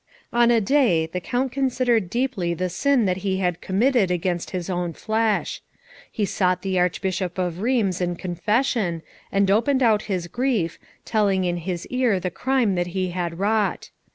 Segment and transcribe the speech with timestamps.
[0.33, 4.67] On a day the Count considered deeply the sin that he had committed against his
[4.67, 5.61] own flesh.
[6.11, 11.57] He sought the Archbishop of Rheims in confession, and opened out his grief, telling in
[11.57, 13.91] his ear the crime that he had wrought.